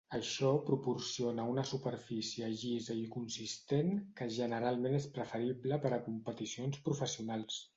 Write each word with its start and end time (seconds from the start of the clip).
Això 0.17 0.51
proporciona 0.69 1.43
una 1.49 1.65
superfície 1.71 2.49
llisa 2.55 2.95
i 3.01 3.05
consistent, 3.17 3.93
que 4.21 4.29
generalment 4.39 4.97
és 5.01 5.07
preferible 5.19 5.79
per 5.85 5.93
a 5.99 6.01
competicions 6.09 6.83
professionals. 6.91 7.65